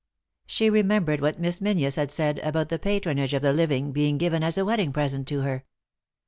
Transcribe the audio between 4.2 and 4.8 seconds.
as a